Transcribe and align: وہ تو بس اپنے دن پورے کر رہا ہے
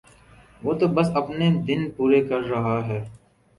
وہ 0.61 0.73
تو 0.79 0.87
بس 0.95 1.07
اپنے 1.15 1.49
دن 1.67 1.89
پورے 1.95 2.21
کر 2.29 2.41
رہا 2.45 2.77
ہے 2.87 2.99